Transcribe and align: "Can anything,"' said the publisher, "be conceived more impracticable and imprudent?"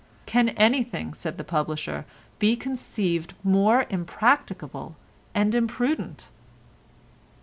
"Can 0.25 0.49
anything,"' 0.49 1.13
said 1.13 1.37
the 1.37 1.43
publisher, 1.43 2.07
"be 2.39 2.55
conceived 2.55 3.35
more 3.43 3.85
impracticable 3.91 4.95
and 5.35 5.53
imprudent?" 5.53 6.31